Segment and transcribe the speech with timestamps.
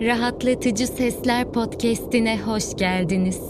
[0.00, 3.40] Rahatlatıcı Sesler Podcast'ine hoş geldiniz.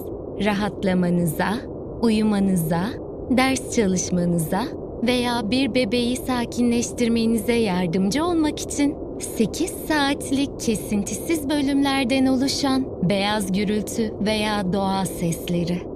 [0.44, 1.54] Rahatlamanıza,
[2.02, 2.86] uyumanıza,
[3.30, 4.62] ders çalışmanıza
[5.02, 8.96] veya bir bebeği sakinleştirmenize yardımcı olmak için
[9.36, 15.89] 8 saatlik kesintisiz bölümlerden oluşan beyaz gürültü veya doğa sesleri